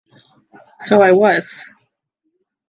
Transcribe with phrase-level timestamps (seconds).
[0.79, 1.71] So I was.